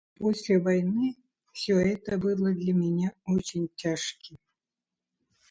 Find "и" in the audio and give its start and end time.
0.15-0.19